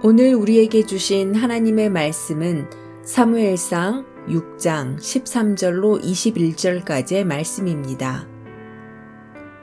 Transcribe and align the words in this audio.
오늘 0.00 0.32
우리에게 0.34 0.86
주신 0.86 1.34
하나님의 1.34 1.90
말씀은 1.90 2.70
사무엘상 3.02 4.06
6장 4.28 4.96
13절로 4.96 6.00
21절까지의 6.00 7.24
말씀입니다. 7.24 8.28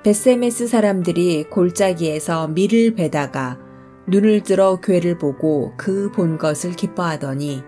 베세메스 0.04 0.68
사람들이 0.68 1.46
골짜기에서 1.46 2.50
밀을 2.50 2.96
베다가 2.96 3.58
눈을 4.08 4.44
들어 4.44 4.82
괴를 4.82 5.18
보고 5.18 5.72
그 5.78 6.12
본 6.12 6.38
것을 6.38 6.72
기뻐하더니 6.74 7.64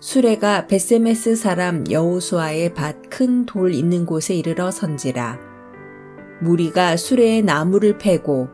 수레가 0.00 0.66
베세메스 0.66 1.36
사람 1.36 1.84
여호수아의 1.90 2.72
밭 2.72 3.10
큰 3.10 3.44
돌 3.44 3.74
있는 3.74 4.06
곳에 4.06 4.34
이르러 4.34 4.70
선지라 4.70 5.38
무리가 6.40 6.96
수레에 6.96 7.42
나무를 7.42 7.98
패고 7.98 8.48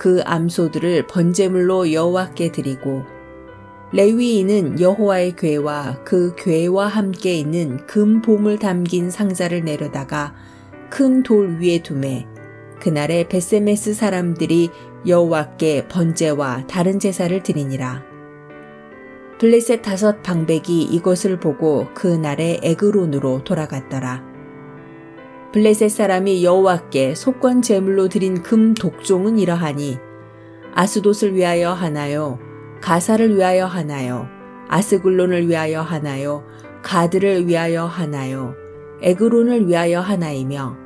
그 0.00 0.22
암소들을 0.24 1.08
번제물로 1.08 1.92
여호와께 1.92 2.52
드리고 2.52 3.04
레위인은 3.92 4.80
여호와의 4.80 5.36
궤와 5.36 6.04
그 6.06 6.34
궤와 6.38 6.86
함께 6.86 7.34
있는 7.34 7.86
금 7.86 8.22
보물 8.22 8.58
담긴 8.58 9.10
상자를 9.10 9.62
내려다가 9.62 10.34
큰 10.88 11.22
돌 11.22 11.58
위에 11.60 11.82
두매 11.82 12.26
그날에 12.80 13.28
베세메스 13.28 13.92
사람들이 13.92 14.70
여호와께 15.06 15.88
번제와 15.88 16.66
다른 16.66 16.98
제사를 16.98 17.42
드리니라. 17.42 18.02
블레셋 19.38 19.82
다섯 19.82 20.22
방백이 20.22 20.82
이것을 20.82 21.38
보고 21.38 21.88
그 21.92 22.06
날에 22.06 22.58
에그론으로 22.62 23.44
돌아갔더라. 23.44 24.29
블레셋 25.52 25.90
사람이 25.90 26.44
여호와께 26.44 27.16
속건 27.16 27.62
제물로 27.62 28.08
드린 28.08 28.40
금 28.42 28.72
독종은 28.74 29.36
이러하니 29.36 29.98
아스돗을 30.74 31.34
위하여 31.34 31.72
하나요? 31.72 32.38
가사를 32.80 33.36
위하여 33.36 33.66
하나요? 33.66 34.28
아스글론을 34.68 35.48
위하여 35.48 35.80
하나요? 35.80 36.44
가드를 36.82 37.48
위하여 37.48 37.84
하나요? 37.84 38.54
에그론을 39.02 39.66
위하여 39.66 40.00
하나이며 40.00 40.76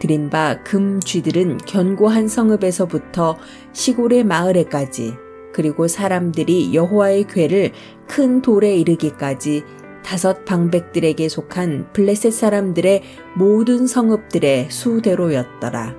드린 0.00 0.30
바 0.30 0.58
금 0.64 0.98
쥐들은 0.98 1.58
견고한 1.58 2.26
성읍에서부터 2.26 3.36
시골의 3.72 4.24
마을에까지 4.24 5.14
그리고 5.52 5.86
사람들이 5.86 6.74
여호와의 6.74 7.24
궤를 7.28 7.70
큰 8.08 8.42
돌에 8.42 8.76
이르기까지 8.76 9.62
다섯 10.08 10.46
방백들에게 10.46 11.28
속한 11.28 11.92
블레셋 11.92 12.32
사람들의 12.32 13.02
모든 13.36 13.86
성읍들의 13.86 14.70
수대로였더라. 14.70 15.94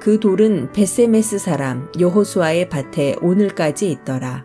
그 0.00 0.20
돌은 0.20 0.70
베세메스 0.70 1.40
사람 1.40 1.90
여호수아의 1.98 2.68
밭에 2.68 3.16
오늘까지 3.20 3.90
있더라. 3.90 4.44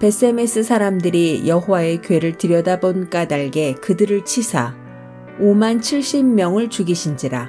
베세메스 0.00 0.64
사람들이 0.64 1.48
여호와의 1.48 2.02
궤를 2.02 2.36
들여다본 2.36 3.08
까닭에 3.08 3.76
그들을 3.80 4.26
치사 4.26 4.76
5만 5.40 5.80
70명을 5.80 6.70
죽이신지라. 6.70 7.48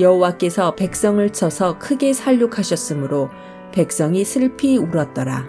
여호와께서 0.00 0.74
백성을 0.74 1.32
쳐서 1.32 1.78
크게 1.78 2.12
살육하셨으므로 2.12 3.30
백성이 3.70 4.24
슬피 4.24 4.78
울었더라. 4.78 5.46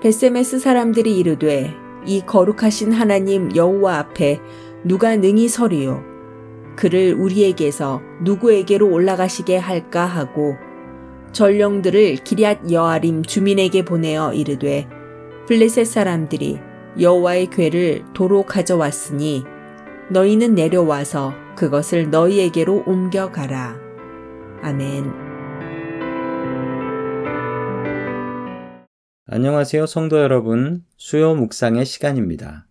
베세메스 0.00 0.58
사람들이 0.58 1.18
이르되 1.18 1.87
이 2.08 2.22
거룩하신 2.24 2.92
하나님 2.92 3.54
여호와 3.54 3.98
앞에 3.98 4.40
누가 4.82 5.14
능히 5.16 5.46
서리요 5.46 6.02
그를 6.74 7.12
우리에게서 7.12 8.00
누구에게로 8.22 8.90
올라가시게 8.90 9.58
할까 9.58 10.06
하고 10.06 10.56
전령들을 11.32 12.16
기럇 12.24 12.72
여아림 12.72 13.24
주민에게 13.24 13.84
보내어 13.84 14.32
이르되 14.32 14.88
블레셋 15.46 15.86
사람들이 15.86 16.58
여호와의 16.98 17.50
궤를 17.50 18.04
도로 18.14 18.44
가져왔으니 18.44 19.44
너희는 20.10 20.54
내려와서 20.54 21.34
그것을 21.56 22.10
너희에게로 22.10 22.84
옮겨가라. 22.86 23.76
아멘. 24.62 25.27
안녕하세요, 29.30 29.84
성도 29.84 30.20
여러분. 30.20 30.82
수요 30.96 31.34
묵상의 31.34 31.84
시간입니다. 31.84 32.66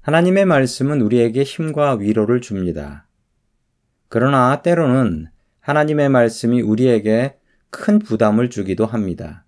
하나님의 0.00 0.46
말씀은 0.46 1.02
우리에게 1.02 1.42
힘과 1.42 1.96
위로를 1.96 2.40
줍니다. 2.40 3.06
그러나 4.08 4.62
때로는 4.62 5.28
하나님의 5.60 6.08
말씀이 6.08 6.62
우리에게 6.62 7.36
큰 7.68 7.98
부담을 7.98 8.48
주기도 8.48 8.86
합니다. 8.86 9.44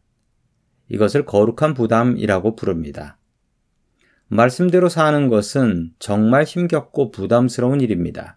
이것을 0.90 1.24
거룩한 1.24 1.72
부담이라고 1.72 2.54
부릅니다. 2.54 3.16
말씀대로 4.28 4.90
사는 4.90 5.30
것은 5.30 5.94
정말 5.98 6.44
힘겹고 6.44 7.12
부담스러운 7.12 7.80
일입니다. 7.80 8.36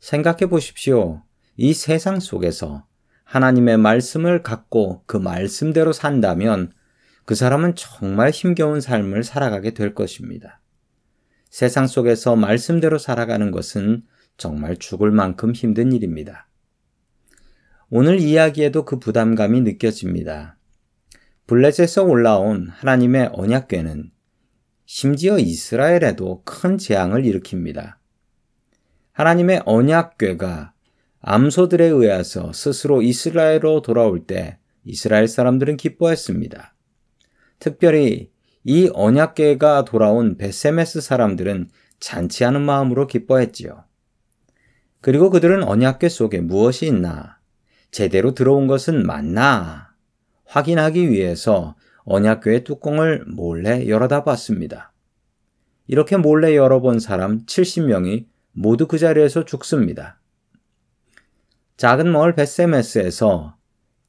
생각해 0.00 0.46
보십시오. 0.48 1.22
이 1.56 1.72
세상 1.72 2.18
속에서 2.18 2.84
하나님의 3.22 3.76
말씀을 3.76 4.42
갖고 4.42 5.04
그 5.06 5.16
말씀대로 5.16 5.92
산다면 5.92 6.72
그 7.26 7.34
사람은 7.34 7.74
정말 7.74 8.30
힘겨운 8.30 8.80
삶을 8.80 9.24
살아가게 9.24 9.72
될 9.72 9.94
것입니다. 9.94 10.60
세상 11.50 11.88
속에서 11.88 12.36
말씀대로 12.36 12.98
살아가는 12.98 13.50
것은 13.50 14.04
정말 14.36 14.76
죽을 14.76 15.10
만큼 15.10 15.52
힘든 15.52 15.90
일입니다. 15.92 16.48
오늘 17.90 18.20
이야기에도 18.20 18.84
그 18.84 19.00
부담감이 19.00 19.60
느껴집니다. 19.62 20.56
블레셋에서 21.48 22.04
올라온 22.04 22.68
하나님의 22.68 23.30
언약궤는 23.32 24.12
심지어 24.84 25.38
이스라엘에도 25.38 26.42
큰 26.44 26.78
재앙을 26.78 27.22
일으킵니다. 27.22 27.96
하나님의 29.12 29.62
언약궤가 29.66 30.74
암소들에 31.20 31.86
의해서 31.86 32.52
스스로 32.52 33.02
이스라엘로 33.02 33.82
돌아올 33.82 34.26
때 34.26 34.58
이스라엘 34.84 35.26
사람들은 35.26 35.76
기뻐했습니다. 35.76 36.75
특별히 37.58 38.30
이 38.64 38.90
언약계가 38.92 39.84
돌아온 39.84 40.36
베세메스 40.36 41.00
사람들은 41.00 41.70
잔치하는 42.00 42.62
마음으로 42.62 43.06
기뻐했지요. 43.06 43.84
그리고 45.00 45.30
그들은 45.30 45.62
언약계 45.62 46.08
속에 46.08 46.40
무엇이 46.40 46.86
있나, 46.86 47.38
제대로 47.90 48.34
들어온 48.34 48.66
것은 48.66 49.06
맞나 49.06 49.94
확인하기 50.44 51.10
위해서 51.10 51.76
언약궤의 52.04 52.64
뚜껑을 52.64 53.24
몰래 53.26 53.88
열어다 53.88 54.24
봤습니다. 54.24 54.92
이렇게 55.86 56.16
몰래 56.16 56.56
열어본 56.56 56.98
사람 56.98 57.44
70명이 57.46 58.26
모두 58.52 58.86
그 58.86 58.98
자리에서 58.98 59.44
죽습니다. 59.44 60.20
작은 61.76 62.10
마을 62.10 62.34
베세메스에서 62.34 63.56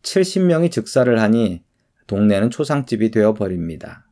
70명이 0.01 0.71
즉사를 0.71 1.19
하니 1.21 1.63
동네는 2.07 2.49
초상집이 2.49 3.11
되어 3.11 3.33
버립니다. 3.33 4.05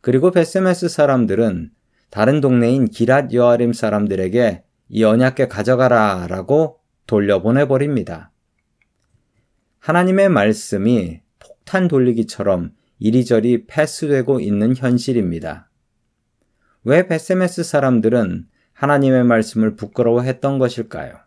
그리고 0.00 0.30
베세메스 0.30 0.88
사람들은 0.88 1.70
다른 2.10 2.40
동네인 2.40 2.88
기랏 2.88 3.32
여아림 3.32 3.72
사람들에게 3.72 4.64
이 4.88 5.04
언약궤 5.04 5.48
가져가라 5.48 6.26
라고 6.28 6.80
돌려보내 7.06 7.66
버립니다. 7.66 8.32
하나님의 9.80 10.28
말씀이 10.28 11.20
폭탄 11.38 11.88
돌리기처럼 11.88 12.72
이리저리 12.98 13.66
패스되고 13.66 14.40
있는 14.40 14.74
현실입니다. 14.76 15.70
왜 16.84 17.06
베세메스 17.06 17.62
사람들은 17.62 18.46
하나님의 18.72 19.24
말씀을 19.24 19.76
부끄러워했던 19.76 20.58
것일까요? 20.58 21.18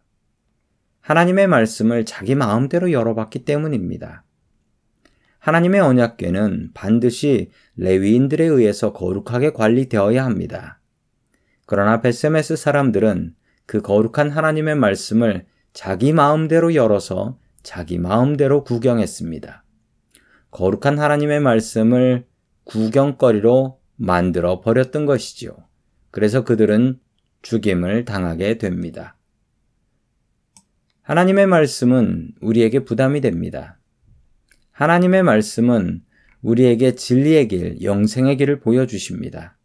하나님의 1.02 1.48
말씀을 1.48 2.06
자기 2.06 2.36
마음대로 2.36 2.92
열어봤기 2.92 3.46
때문입니다. 3.46 4.24
하나님의 5.42 5.82
언약궤는 5.82 6.70
반드시 6.76 7.50
레위인들에 7.76 8.46
의해서 8.46 8.94
거룩하게 8.94 9.54
관리되어야 9.54 10.24
합니다. 10.24 10.80
그러나 11.66 12.00
베세메스 12.00 12.56
사람들은 12.56 13.34
그 13.66 13.82
거룩한 13.82 14.30
하나님의 14.30 14.76
말씀을 14.76 15.46
자기 15.74 16.14
마음대로 16.14 16.76
열어서 16.76 17.40
자기 17.64 17.98
마음대로 17.98 18.64
구경했습니다. 18.64 19.64
거룩한 20.52 21.00
하나님의 21.00 21.40
말씀을 21.40 22.28
구경거리로 22.66 23.80
만들어 23.96 24.62
버렸던 24.62 25.08
것이지요. 25.08 25.58
그래서 26.12 26.44
그들은 26.44 27.00
죽임을 27.42 28.06
당하게 28.06 28.60
됩니다. 28.60 29.18
하나님의 31.02 31.48
말씀은 31.48 32.34
우리에게 32.42 32.84
부담이 32.84 33.22
됩니다. 33.22 33.81
하나님의 34.72 35.24
말씀은 35.24 36.02
우리에게 36.42 36.96
진리의 36.96 37.48
길, 37.48 37.82
영생의 37.82 38.38
길을 38.38 38.60
보여주십니다. 38.60 39.58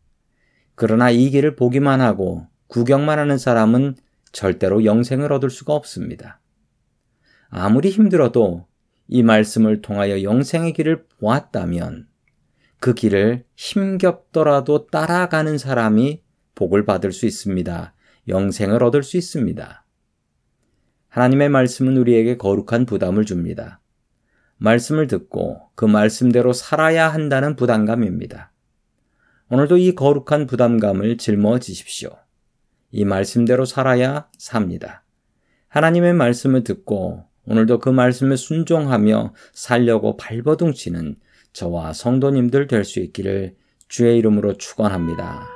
그러나 0.75 1.11
이 1.11 1.31
길을 1.31 1.57
보기만 1.57 2.01
하고 2.01 2.47
구경만 2.67 3.19
하는 3.19 3.39
사람은 3.39 3.97
절대로 4.33 4.85
영생을 4.85 5.33
얻을 5.33 5.49
수가 5.49 5.75
없습니다. 5.75 6.41
아무리 7.49 7.91
힘들어도 7.91 8.67
이 9.09 9.23
말씀을 9.23 9.81
통하여 9.81 10.23
영생의 10.23 10.73
길을 10.73 11.07
보았다면 11.21 12.09
그 12.79 12.93
길을 12.93 13.45
힘겹더라도 13.55 14.87
따라가는 14.89 15.57
사람이 15.57 16.23
복을 16.55 16.85
받을 16.85 17.13
수 17.13 17.27
있습니다. 17.27 17.95
영생을 18.29 18.83
얻을 18.83 19.03
수 19.03 19.17
있습니다. 19.17 19.85
하나님의 21.09 21.49
말씀은 21.49 21.97
우리에게 21.97 22.37
거룩한 22.37 22.85
부담을 22.85 23.25
줍니다. 23.25 23.81
말씀을 24.59 25.07
듣고 25.07 25.61
그 25.75 25.85
말씀대로 25.85 26.53
살아야 26.53 27.09
한다는 27.09 27.57
부담감입니다. 27.57 28.53
오늘도 29.49 29.77
이 29.77 29.95
거룩한 29.95 30.47
부담감을 30.47 31.19
짊어지십시오. 31.19 32.11
이 32.91 33.05
말씀대로 33.05 33.65
살아야 33.65 34.29
삽니다. 34.39 35.05
하나님의 35.69 36.15
말씀을 36.15 36.65
듣고 36.65 37.25
오늘도 37.47 37.79
그 37.79 37.91
말씀에 37.91 38.37
순종하며 38.37 39.35
살려고 39.53 40.17
발버둥치는 40.17 41.17
저와 41.53 41.93
성도님들 41.93 42.67
될 42.67 42.85
수 42.85 43.01
있기를 43.01 43.55
주의 43.89 44.19
이름으로 44.19 44.55
축원합니다. 44.55 45.56